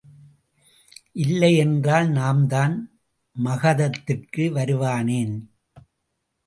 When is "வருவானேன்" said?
4.55-5.35